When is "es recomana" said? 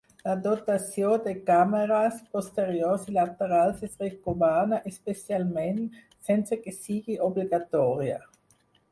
3.87-4.79